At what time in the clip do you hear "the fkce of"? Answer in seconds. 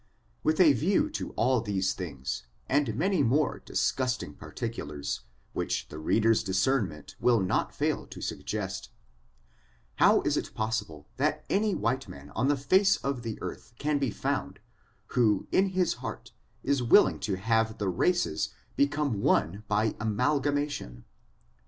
12.47-13.21